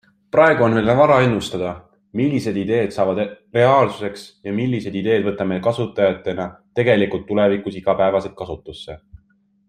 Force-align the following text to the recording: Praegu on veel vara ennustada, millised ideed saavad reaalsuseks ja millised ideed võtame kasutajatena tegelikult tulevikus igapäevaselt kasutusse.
Praegu 0.35 0.63
on 0.67 0.75
veel 0.77 0.87
vara 0.99 1.15
ennustada, 1.23 1.73
millised 2.21 2.57
ideed 2.61 2.95
saavad 2.95 3.21
reaalsuseks 3.59 4.23
ja 4.49 4.53
millised 4.63 4.97
ideed 5.01 5.27
võtame 5.27 5.59
kasutajatena 5.67 6.47
tegelikult 6.81 7.27
tulevikus 7.33 7.77
igapäevaselt 7.83 8.35
kasutusse. 8.41 8.97